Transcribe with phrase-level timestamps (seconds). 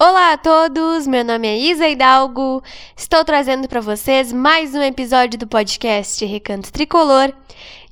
[0.00, 2.62] Olá a todos, meu nome é Isa Hidalgo.
[2.96, 7.32] Estou trazendo para vocês mais um episódio do podcast Recanto Tricolor.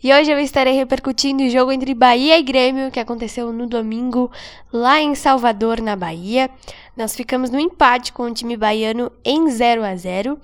[0.01, 4.31] E hoje eu estarei repercutindo o jogo entre Bahia e Grêmio, que aconteceu no domingo
[4.73, 6.49] lá em Salvador, na Bahia.
[6.97, 10.39] Nós ficamos no empate com o time baiano em 0 a 0.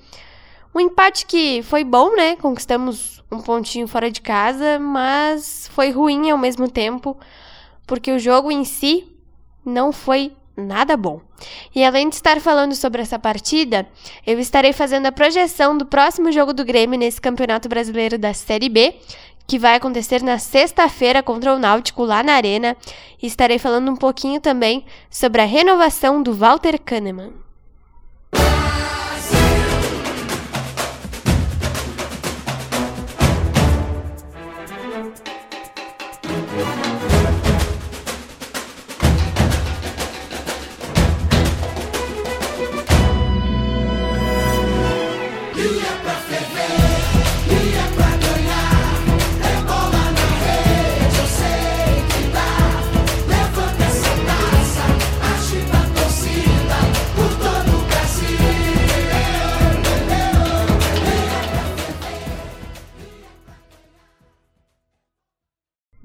[0.74, 2.34] Um empate que foi bom, né?
[2.34, 7.16] Conquistamos um pontinho fora de casa, mas foi ruim ao mesmo tempo,
[7.86, 9.06] porque o jogo em si
[9.64, 11.20] não foi nada bom.
[11.74, 13.86] E além de estar falando sobre essa partida,
[14.26, 18.68] eu estarei fazendo a projeção do próximo jogo do Grêmio nesse Campeonato Brasileiro da Série
[18.68, 18.94] B,
[19.46, 22.76] que vai acontecer na sexta-feira contra o Náutico lá na Arena,
[23.20, 27.32] e estarei falando um pouquinho também sobre a renovação do Walter Kahneman.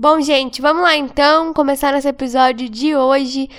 [0.10, 3.50] Bom, gente, vamos lá então começar nosso episódio de hoje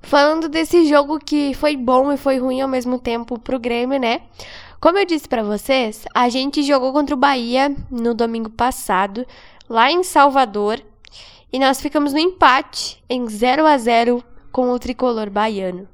[0.00, 4.22] falando desse jogo que foi bom e foi ruim ao mesmo tempo pro Grêmio, né?
[4.80, 9.26] Como eu disse para vocês, a gente jogou contra o Bahia no domingo passado,
[9.68, 10.80] lá em Salvador,
[11.52, 15.86] e nós ficamos no empate em 0 a 0 com o tricolor baiano.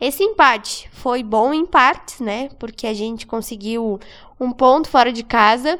[0.00, 2.48] Esse empate foi bom em partes, né?
[2.58, 4.00] Porque a gente conseguiu
[4.40, 5.78] um ponto fora de casa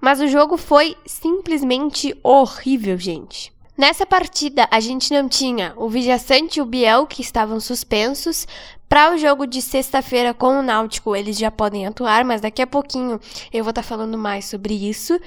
[0.00, 3.52] mas o jogo foi simplesmente horrível, gente.
[3.76, 8.46] Nessa partida, a gente não tinha o Vijaçante e o Biel, que estavam suspensos.
[8.88, 12.66] Para o jogo de sexta-feira com o Náutico, eles já podem atuar, mas daqui a
[12.66, 13.20] pouquinho
[13.52, 15.18] eu vou estar tá falando mais sobre isso.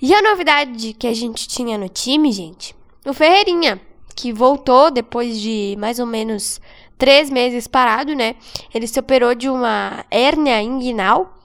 [0.00, 2.74] E a novidade que a gente tinha no time, gente,
[3.04, 3.80] o Ferreirinha,
[4.14, 6.60] que voltou depois de mais ou menos
[6.96, 8.36] três meses parado, né?
[8.72, 11.36] Ele se operou de uma hérnia inguinal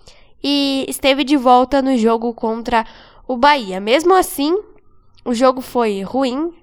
[0.44, 2.86] e esteve de volta no jogo contra
[3.28, 3.80] o Bahia.
[3.80, 4.58] Mesmo assim,
[5.24, 6.54] o jogo foi ruim,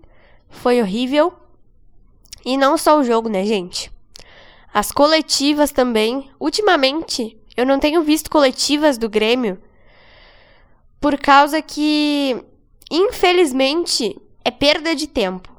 [0.49, 1.33] foi horrível.
[2.45, 3.91] E não só o jogo, né, gente?
[4.73, 6.31] As coletivas também.
[6.41, 9.61] Ultimamente, eu não tenho visto coletivas do Grêmio
[11.01, 12.43] por causa que,
[12.91, 15.57] infelizmente, é perda de tempo.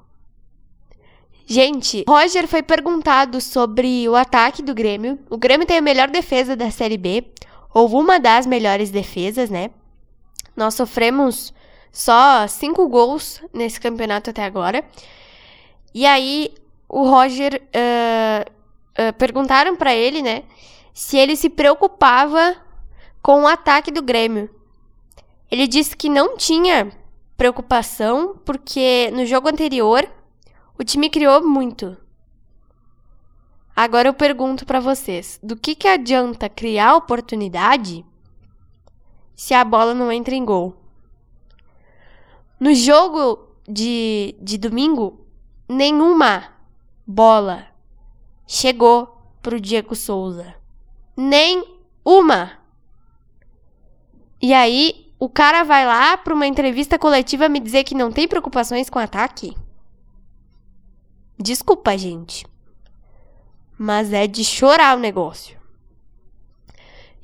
[1.46, 5.18] Gente, Roger foi perguntado sobre o ataque do Grêmio.
[5.30, 7.26] O Grêmio tem a melhor defesa da Série B
[7.74, 9.72] houve uma das melhores defesas, né?
[10.56, 11.54] Nós sofremos
[11.92, 14.84] só cinco gols nesse campeonato até agora.
[15.94, 16.54] E aí
[16.88, 20.44] o Roger uh, uh, perguntaram para ele, né,
[20.94, 22.56] se ele se preocupava
[23.22, 24.50] com o ataque do Grêmio.
[25.52, 26.92] Ele disse que não tinha
[27.38, 30.08] preocupação porque no jogo anterior
[30.78, 31.98] o time criou muito.
[33.82, 38.06] Agora eu pergunto para vocês: do que, que adianta criar oportunidade
[39.34, 40.76] se a bola não entra em gol?
[42.60, 45.26] No jogo de, de domingo,
[45.66, 46.50] nenhuma
[47.08, 47.68] bola
[48.46, 50.56] chegou pro Diego Souza.
[51.16, 51.64] Nem
[52.04, 52.60] uma.
[54.42, 58.28] E aí, o cara vai lá para uma entrevista coletiva me dizer que não tem
[58.28, 59.56] preocupações com ataque?
[61.42, 62.46] Desculpa, gente
[63.80, 65.58] mas é de chorar o negócio.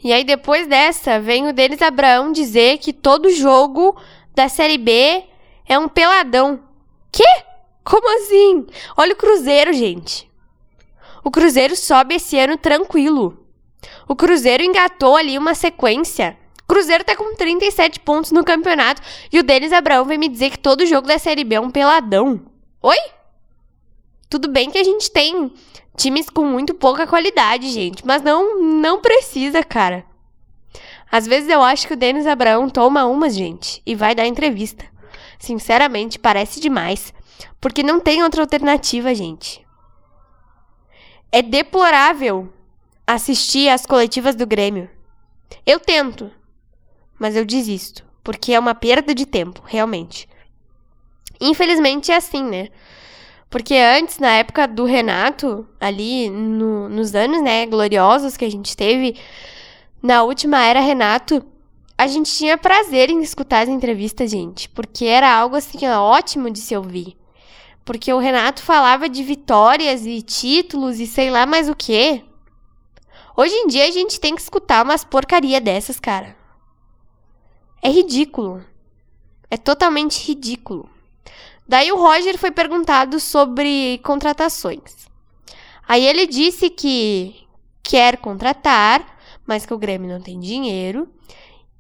[0.02, 4.00] E aí depois dessa, vem o Denis Abraão dizer que todo jogo
[4.34, 5.26] da Série B
[5.68, 6.62] é um peladão.
[7.12, 7.28] Quê?
[7.84, 8.66] Como assim?
[8.96, 10.32] Olha o Cruzeiro, gente.
[11.26, 13.46] O Cruzeiro sobe esse ano tranquilo.
[14.08, 16.38] O Cruzeiro engatou ali uma sequência.
[16.64, 19.02] O Cruzeiro tá com 37 pontos no campeonato
[19.32, 21.70] e o Denis Abraão vem me dizer que todo jogo da Série B é um
[21.70, 22.42] peladão.
[22.82, 22.98] Oi?
[24.30, 25.52] Tudo bem que a gente tem
[25.96, 28.06] times com muito pouca qualidade, gente.
[28.06, 30.06] Mas não, não precisa, cara.
[31.12, 34.86] Às vezes eu acho que o Denis Abraão toma umas, gente, e vai dar entrevista.
[35.40, 37.14] Sinceramente, parece demais.
[37.62, 39.66] Porque não tem outra alternativa, gente.
[41.32, 42.52] É deplorável
[43.06, 44.90] assistir às coletivas do Grêmio.
[45.66, 46.32] Eu tento,
[47.20, 48.04] mas eu desisto.
[48.24, 50.28] Porque é uma perda de tempo, realmente.
[51.40, 52.70] Infelizmente é assim, né?
[53.56, 58.76] Porque antes, na época do Renato, ali no, nos anos, né, gloriosos que a gente
[58.76, 59.16] teve,
[60.04, 61.42] na última era Renato,
[61.98, 64.68] a gente tinha prazer em escutar as entrevistas, gente.
[64.68, 67.16] Porque era algo, assim, ótimo de se ouvir.
[67.86, 72.26] Porque o Renato falava de vitórias e títulos e sei lá mais o quê.
[73.38, 76.36] Hoje em dia a gente tem que escutar umas porcaria dessas, cara.
[77.82, 78.62] É ridículo.
[79.50, 80.90] É totalmente ridículo.
[81.68, 85.08] Daí o Roger foi perguntado sobre contratações.
[85.88, 87.36] Aí ele disse que
[87.82, 91.08] quer contratar, mas que o Grêmio não tem dinheiro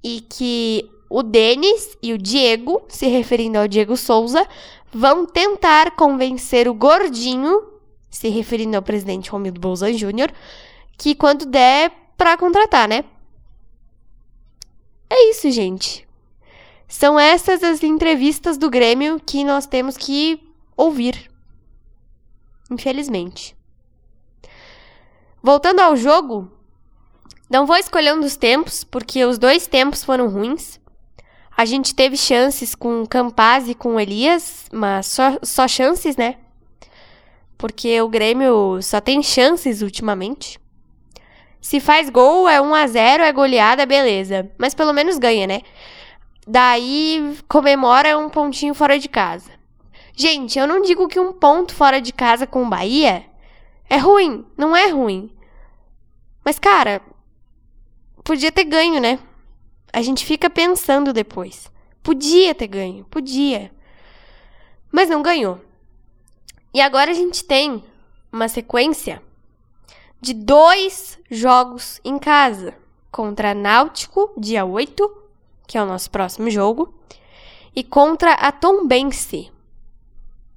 [0.04, 4.48] e que o Denis e o Diego, se referindo ao Diego Souza,
[4.92, 7.62] vão tentar convencer o gordinho,
[8.10, 10.32] se referindo ao presidente Romildo Bolzan Júnior,
[10.98, 13.04] que quando der para contratar, né?
[15.10, 16.08] É isso, gente.
[16.88, 20.40] São essas as entrevistas do Grêmio que nós temos que
[20.76, 21.30] ouvir.
[22.70, 23.56] Infelizmente.
[25.42, 26.52] Voltando ao jogo,
[27.50, 30.80] não vou escolher um dos tempos, porque os dois tempos foram ruins.
[31.56, 36.38] A gente teve chances com Campaz e com Elias, mas só, só chances, né?
[37.58, 40.60] Porque o Grêmio só tem chances ultimamente.
[41.62, 44.52] Se faz gol, é 1 a 0 é goleada, beleza.
[44.58, 45.62] Mas pelo menos ganha, né?
[46.48, 49.52] Daí comemora um pontinho fora de casa.
[50.16, 53.26] Gente, eu não digo que um ponto fora de casa com o Bahia
[53.90, 54.46] é ruim.
[54.58, 55.32] Não é ruim.
[56.44, 57.02] Mas, cara,
[58.24, 59.20] podia ter ganho, né?
[59.92, 61.72] A gente fica pensando depois.
[62.04, 63.72] Podia ter ganho, podia.
[64.92, 65.60] Mas não ganhou.
[66.74, 67.84] E agora a gente tem
[68.32, 69.22] uma sequência
[70.22, 72.76] de dois jogos em casa.
[73.12, 75.25] Contra Náutico, dia 8,
[75.68, 76.94] que é o nosso próximo jogo,
[77.76, 79.52] e contra a Tombense,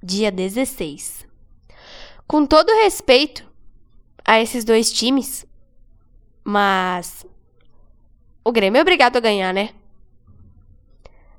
[0.01, 1.27] dia 16.
[2.27, 3.45] Com todo respeito
[4.23, 5.45] a esses dois times,
[6.43, 7.25] mas
[8.43, 9.69] o Grêmio é obrigado a ganhar, né?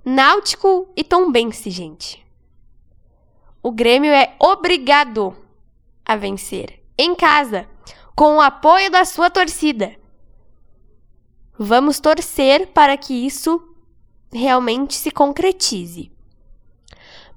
[0.04, 2.24] Náutico e Tombense, gente.
[3.62, 5.36] O Grêmio é obrigado
[6.04, 7.68] a vencer em casa,
[8.14, 9.99] com o apoio da sua torcida.
[11.62, 13.62] Vamos torcer para que isso
[14.32, 16.10] realmente se concretize.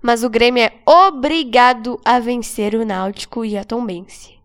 [0.01, 4.39] Mas o Grêmio é obrigado a vencer o Náutico e a Tombense.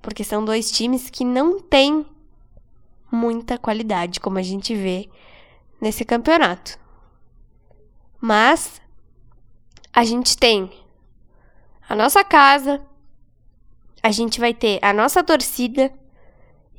[0.00, 2.06] Porque são dois times que não têm
[3.10, 5.10] muita qualidade, como a gente vê
[5.78, 6.78] nesse campeonato.
[8.18, 8.80] Mas
[9.92, 10.72] a gente tem
[11.86, 12.80] a nossa casa,
[14.02, 15.92] a gente vai ter a nossa torcida.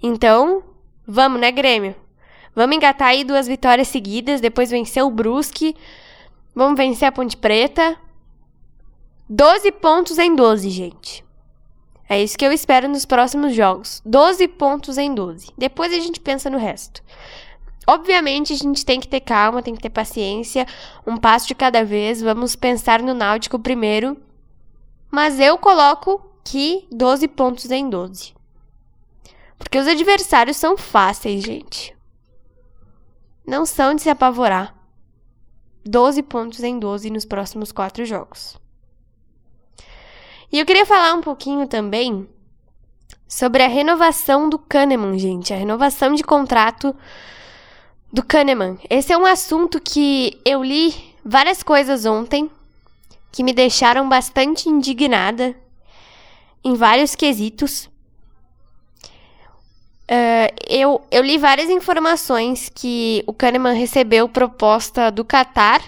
[0.02, 0.64] Então,
[1.06, 2.02] vamos, né, Grêmio?
[2.56, 5.76] Vamos engatar aí duas vitórias seguidas, depois vencer o Brusque.
[6.56, 7.98] Vamos vencer a Ponte Preta.
[9.28, 11.26] 12 pontos em 12, gente.
[12.08, 14.02] É isso que eu espero nos próximos jogos.
[14.06, 15.52] 12 pontos em 12.
[15.58, 17.02] Depois a gente pensa no resto.
[17.88, 20.68] Obviamente, a gente tem que ter calma, tem que ter paciência,
[21.06, 22.22] um passo de cada vez.
[22.22, 24.16] Vamos pensar no Náutico primeiro.
[25.10, 28.34] Mas eu coloco que 12 pontos em 12.
[29.58, 31.96] Porque os adversários são fáceis, gente.
[33.46, 34.76] Não são de se apavorar.
[35.86, 38.58] 12 pontos em 12 nos próximos quatro jogos.
[40.52, 42.30] E eu queria falar um pouquinho também
[43.28, 45.54] sobre a renovação do Kahneman, gente.
[45.54, 46.96] A renovação de contrato
[48.12, 48.78] do Kahneman.
[48.90, 50.94] Esse é um assunto que eu li
[51.26, 52.50] várias coisas ontem
[53.32, 55.56] que me deixaram bastante indignada
[56.64, 57.90] em vários quesitos.
[60.68, 65.82] Eu, eu li várias informações que o Kahneman recebeu proposta do Qatar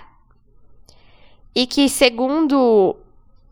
[1.54, 2.96] e que, segundo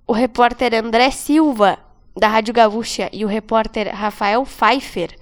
[0.06, 1.80] o repórter André Silva,
[2.16, 5.16] da Rádio Gaúcha, e o repórter Rafael Pfeiffer,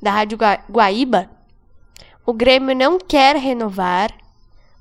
[0.00, 0.38] da Rádio
[0.70, 1.28] Guaíba,
[2.24, 4.12] o Grêmio não quer renovar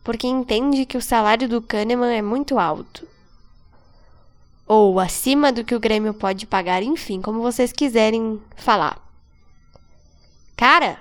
[0.04, 3.06] porque entende que o salário do Kahneman é muito alto.
[4.66, 9.07] Ou acima do que o Grêmio pode pagar, enfim, como vocês quiserem falar.
[10.58, 11.00] Cara,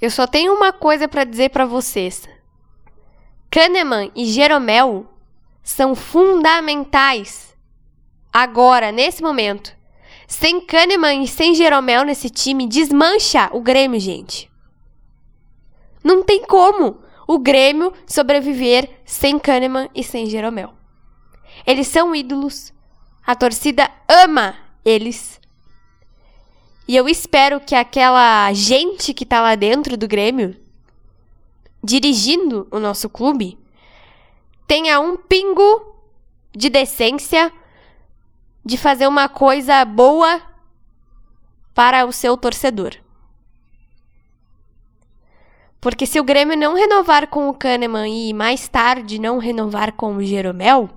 [0.00, 2.28] eu só tenho uma coisa para dizer para vocês.
[3.50, 5.06] Kahneman e Jeromel
[5.62, 7.54] são fundamentais
[8.32, 9.76] agora, nesse momento.
[10.28, 14.50] Sem Kahneman e sem Jeromel nesse time, desmancha o Grêmio, gente.
[16.02, 20.72] Não tem como o Grêmio sobreviver sem Kahneman e sem Jeromel.
[21.66, 22.72] Eles são ídolos.
[23.26, 25.41] A torcida ama eles.
[26.92, 30.54] E eu espero que aquela gente que tá lá dentro do Grêmio,
[31.82, 33.58] dirigindo o nosso clube,
[34.66, 35.96] tenha um pingo
[36.54, 37.50] de decência
[38.62, 40.42] de fazer uma coisa boa
[41.72, 42.94] para o seu torcedor.
[45.80, 50.16] Porque se o Grêmio não renovar com o Kahneman e mais tarde não renovar com
[50.16, 50.90] o Jeromel,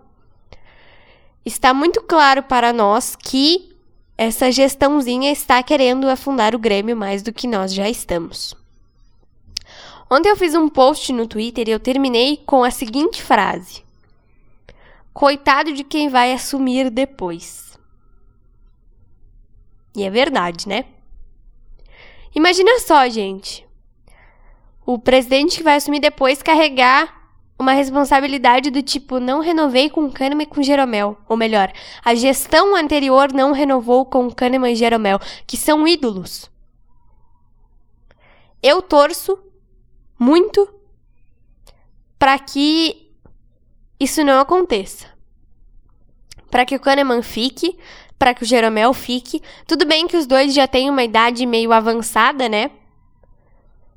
[1.46, 3.74] está muito claro para nós que
[4.18, 8.56] essa gestãozinha está querendo afundar o Grêmio mais do que nós já estamos.
[10.10, 13.84] Ontem eu fiz um post no Twitter e eu terminei com a seguinte frase:
[15.14, 17.78] Coitado de quem vai assumir depois.
[19.96, 20.86] E é verdade, né?
[22.34, 23.66] Imagina só, gente.
[24.86, 27.15] O presidente que vai assumir depois carregar
[27.58, 31.72] uma responsabilidade do tipo não renovei com Kahneman e com Jeromel, ou melhor,
[32.04, 36.50] a gestão anterior não renovou com Kahneman e Jeromel, que são ídolos.
[38.62, 39.40] Eu torço
[40.20, 40.68] muito
[42.20, 43.12] para que
[44.00, 45.08] isso não aconteça.
[46.50, 47.78] Para que o Kahneman fique,
[48.18, 49.42] para que o Jeromel fique.
[49.68, 52.72] Tudo bem que os dois já têm uma idade meio avançada, né?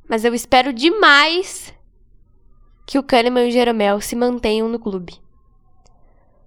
[0.08, 1.72] Mas eu espero demais
[2.88, 5.20] que o Kahneman e o Jeromel se mantenham no clube.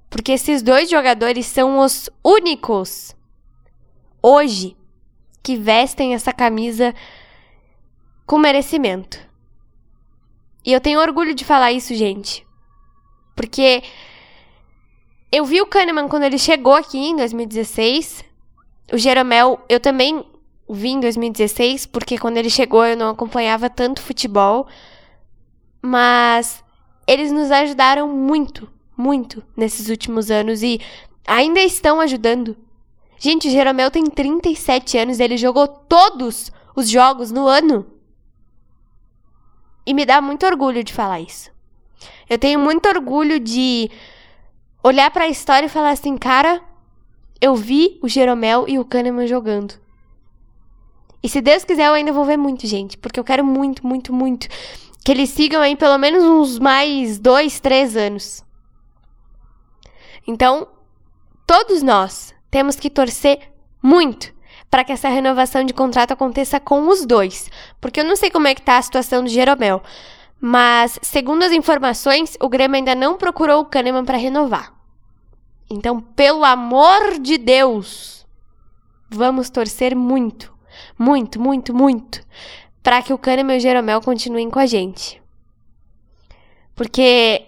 [0.09, 3.15] Porque esses dois jogadores são os únicos
[4.23, 4.75] hoje
[5.43, 6.95] que vestem essa camisa
[8.25, 9.19] com merecimento.
[10.65, 12.43] E eu tenho orgulho de falar isso, gente.
[13.35, 13.83] Porque
[15.31, 18.25] eu vi o Kahneman quando ele chegou aqui em 2016.
[18.91, 20.25] O Jeromel, eu também
[20.67, 24.67] vi em 2016, porque quando ele chegou eu não acompanhava tanto futebol.
[25.81, 26.63] Mas
[27.07, 30.79] eles nos ajudaram muito, muito nesses últimos anos e
[31.25, 32.55] ainda estão ajudando.
[33.17, 37.85] Gente, o Jeromel tem 37 anos, ele jogou todos os jogos no ano.
[39.85, 41.51] E me dá muito orgulho de falar isso.
[42.29, 43.89] Eu tenho muito orgulho de
[44.83, 46.61] olhar para a história e falar assim, cara,
[47.39, 49.73] eu vi o Jeromel e o Kahneman jogando.
[51.23, 54.11] E se Deus quiser, eu ainda vou ver muito, gente, porque eu quero muito, muito,
[54.13, 54.47] muito
[55.03, 58.43] que eles sigam aí pelo menos uns mais dois, três anos.
[60.27, 60.67] Então,
[61.45, 64.31] todos nós temos que torcer muito
[64.69, 67.49] para que essa renovação de contrato aconteça com os dois.
[67.81, 69.81] Porque eu não sei como é que tá a situação do Jeromel.
[70.39, 74.73] Mas, segundo as informações, o Grêmio ainda não procurou o Kahneman para renovar.
[75.69, 78.25] Então, pelo amor de Deus,
[79.09, 80.53] vamos torcer muito,
[80.97, 82.25] muito, muito, muito
[82.83, 85.21] para que o Kahneman e o Jeromel continuem com a gente.
[86.75, 87.45] Porque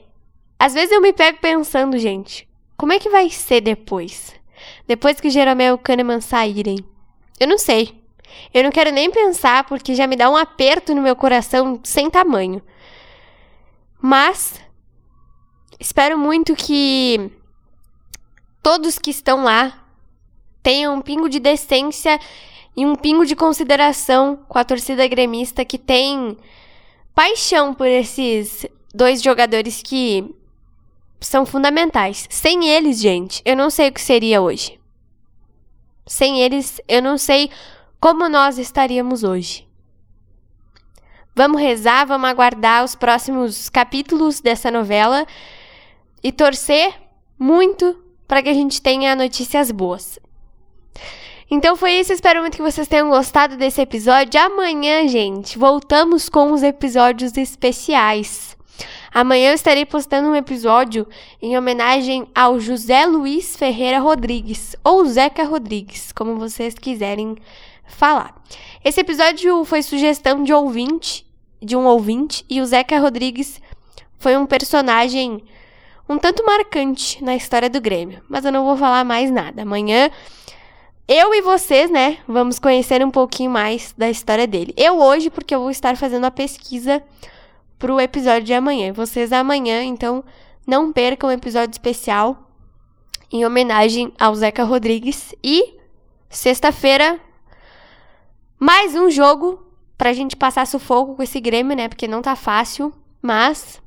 [0.59, 2.47] às vezes eu me pego pensando, gente,
[2.77, 4.33] como é que vai ser depois?
[4.87, 6.77] Depois que o Jeromel e o Kahneman saírem?
[7.39, 8.01] Eu não sei.
[8.53, 12.09] Eu não quero nem pensar porque já me dá um aperto no meu coração sem
[12.09, 12.61] tamanho.
[14.01, 14.59] Mas
[15.79, 17.31] espero muito que
[18.61, 19.83] todos que estão lá
[20.61, 22.19] tenham um pingo de decência
[22.75, 26.37] e um pingo de consideração com a torcida gremista que tem
[27.13, 30.33] paixão por esses dois jogadores que
[31.19, 32.27] são fundamentais.
[32.29, 34.79] Sem eles, gente, eu não sei o que seria hoje.
[36.05, 37.49] Sem eles, eu não sei
[37.99, 39.67] como nós estaríamos hoje.
[41.35, 45.25] Vamos rezar, vamos aguardar os próximos capítulos dessa novela
[46.21, 46.93] e torcer
[47.39, 50.19] muito para que a gente tenha notícias boas.
[51.50, 54.39] Então foi isso, espero muito que vocês tenham gostado desse episódio.
[54.41, 58.57] Amanhã, gente, voltamos com os episódios especiais.
[59.13, 61.07] Amanhã eu estarei postando um episódio
[61.41, 67.35] em homenagem ao José Luiz Ferreira Rodrigues, ou Zeca Rodrigues, como vocês quiserem
[67.85, 68.33] falar.
[68.83, 71.25] Esse episódio foi sugestão de ouvinte,
[71.62, 73.62] de um ouvinte, e o Zeca Rodrigues
[74.17, 75.43] foi um personagem
[76.07, 78.21] um tanto marcante na história do Grêmio.
[78.27, 79.62] Mas eu não vou falar mais nada.
[79.62, 80.09] Amanhã
[81.07, 84.74] eu e vocês, né, vamos conhecer um pouquinho mais da história dele.
[84.77, 87.03] Eu hoje, porque eu vou estar fazendo a pesquisa
[87.77, 88.93] pro episódio de amanhã.
[88.93, 90.24] Vocês amanhã, então
[90.65, 92.50] não percam o episódio especial
[93.31, 95.36] em homenagem ao Zeca Rodrigues.
[95.43, 95.75] E
[96.29, 97.19] sexta-feira,
[98.57, 99.62] mais um jogo
[99.98, 101.89] pra gente passar sufoco com esse Grêmio, né?
[101.89, 103.81] Porque não tá fácil, mas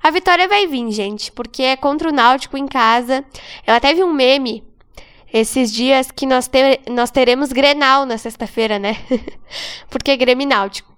[0.00, 3.24] a vitória vai vir, gente, porque é contra o Náutico em casa.
[3.66, 4.62] Eu até vi um meme
[5.32, 6.50] esses dias que nós,
[6.90, 8.96] nós teremos Grenal na sexta-feira, né?
[9.90, 10.94] Porque é Grêmio Náutico.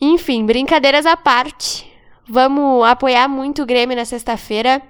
[0.00, 1.90] Enfim, brincadeiras à parte.
[2.28, 4.82] Vamos apoiar muito o Grêmio na sexta-feira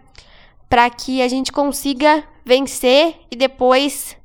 [0.69, 4.17] para que a gente consiga vencer e depois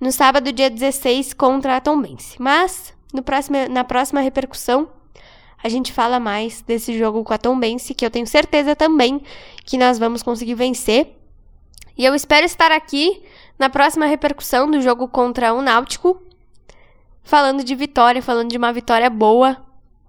[0.00, 2.40] no sábado, dia 16, contra a Tombense.
[2.40, 4.88] Mas no próximo, na próxima repercussão
[5.62, 9.22] a gente fala mais desse jogo com a Tombense, que eu tenho certeza também
[9.64, 11.16] que nós vamos conseguir vencer.
[11.96, 13.22] E eu espero estar aqui
[13.58, 16.20] na próxima repercussão do jogo contra o Náutico,
[17.22, 19.56] falando de vitória, falando de uma vitória boa.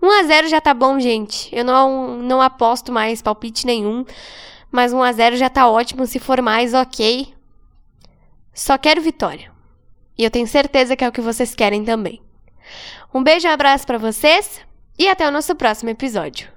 [0.01, 1.53] 1 a 0 já tá bom, gente.
[1.55, 4.05] Eu não, não aposto mais palpite nenhum,
[4.71, 6.05] mas 1 a 0 já tá ótimo.
[6.05, 7.33] Se for mais, ok.
[8.53, 9.51] Só quero vitória.
[10.17, 12.21] E eu tenho certeza que é o que vocês querem também.
[13.13, 14.61] Um beijo e um abraço para vocês
[14.97, 16.52] e até o nosso próximo episódio.